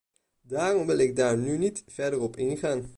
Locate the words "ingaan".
2.37-2.89